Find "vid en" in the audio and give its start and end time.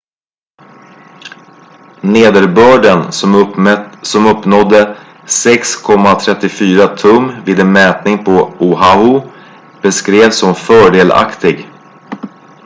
7.45-7.71